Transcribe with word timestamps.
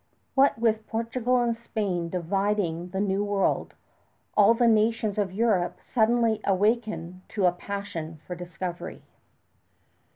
What 0.33 0.57
with 0.57 0.87
Portugal 0.87 1.39
and 1.43 1.55
Spain 1.55 2.09
dividing 2.09 2.89
the 2.89 2.99
New 2.99 3.23
World, 3.23 3.75
all 4.35 4.55
the 4.55 4.65
nations 4.67 5.19
of 5.19 5.31
Europe 5.31 5.77
suddenly 5.79 6.41
awakened 6.43 7.21
to 7.29 7.45
a 7.45 7.51
passion 7.51 8.19
for 8.25 8.33
discovery. 8.35 9.03